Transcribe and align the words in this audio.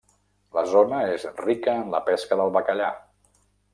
La 0.57 0.61
zona 0.69 1.01
és 1.17 1.27
rica 1.43 1.75
en 1.81 1.93
la 1.97 2.03
pesca 2.09 2.39
del 2.41 2.55
bacallà. 2.57 2.89